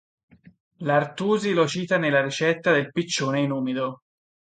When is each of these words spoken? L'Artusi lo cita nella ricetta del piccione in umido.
L'Artusi 0.77 1.53
lo 1.53 1.67
cita 1.67 1.99
nella 1.99 2.23
ricetta 2.23 2.71
del 2.71 2.89
piccione 2.91 3.39
in 3.39 3.51
umido. 3.51 4.01